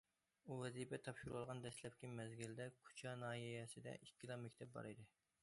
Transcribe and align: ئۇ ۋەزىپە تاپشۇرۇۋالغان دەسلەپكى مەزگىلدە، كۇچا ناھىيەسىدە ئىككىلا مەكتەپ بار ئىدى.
ئۇ 0.51 0.55
ۋەزىپە 0.61 0.99
تاپشۇرۇۋالغان 1.07 1.61
دەسلەپكى 1.65 2.09
مەزگىلدە، 2.21 2.67
كۇچا 2.89 3.15
ناھىيەسىدە 3.27 3.95
ئىككىلا 4.01 4.41
مەكتەپ 4.49 4.75
بار 4.81 4.93
ئىدى. 4.95 5.09